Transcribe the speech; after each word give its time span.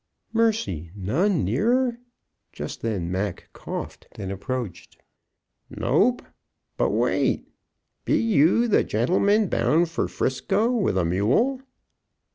"Mercy! 0.33 0.89
None 0.95 1.43
nearer?" 1.45 1.99
Just 2.51 2.81
then 2.81 3.11
Mac 3.11 3.49
coughed, 3.53 4.07
and 4.13 4.31
approached. 4.31 4.97
"Nope. 5.69 6.23
But 6.75 6.89
wait! 6.89 7.47
Be 8.03 8.17
you 8.17 8.67
the 8.67 8.83
gentleman 8.83 9.47
bound 9.47 9.89
fer 9.91 10.07
'Frisco 10.07 10.71
with 10.71 10.97
a 10.97 11.05
mule?" 11.05 11.61